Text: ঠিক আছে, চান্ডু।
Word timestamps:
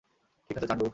ঠিক 0.49 0.55
আছে, 0.57 0.67
চান্ডু। 0.67 0.85